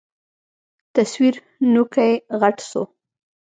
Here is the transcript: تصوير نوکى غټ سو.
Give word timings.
تصوير 0.95 1.35
نوکى 1.73 2.11
غټ 2.41 2.57
سو. 2.69 2.81